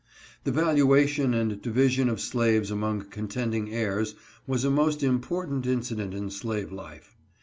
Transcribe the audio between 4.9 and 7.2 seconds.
important incident in slave life.